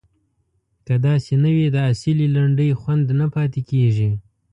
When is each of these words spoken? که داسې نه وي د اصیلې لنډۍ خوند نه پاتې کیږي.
که 0.85 0.95
داسې 1.07 1.33
نه 1.43 1.49
وي 1.55 1.65
د 1.71 1.77
اصیلې 1.91 2.27
لنډۍ 2.35 2.69
خوند 2.79 3.05
نه 3.19 3.27
پاتې 3.33 3.61
کیږي. 3.69 4.11